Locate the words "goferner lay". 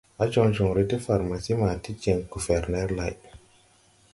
2.31-3.13